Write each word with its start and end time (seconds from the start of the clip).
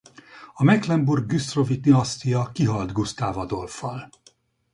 A 0.53 0.63
mecklenburg-güstrowi 0.63 1.75
dinasztia 1.79 2.49
kihalt 2.51 2.91
Gusztáv 2.91 3.37
Adolffal. 3.37 4.09